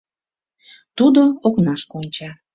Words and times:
Тудо 0.97 1.21
окнашке 1.47 1.91
онча. 1.99 2.29